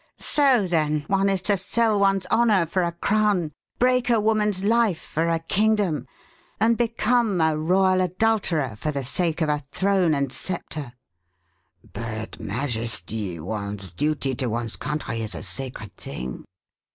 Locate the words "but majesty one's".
11.93-13.91